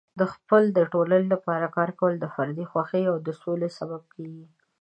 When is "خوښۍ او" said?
2.71-3.15